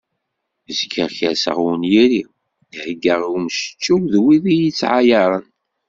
Zgiɣ 0.77 1.09
kerseɣ 1.17 1.57
i 1.61 1.65
unyir-iw, 1.71 2.29
heggaɣ 2.83 3.19
i 3.23 3.29
umcečew 3.35 4.01
d 4.11 4.13
wid 4.23 4.45
iyi-ittɛayaren. 4.51 5.45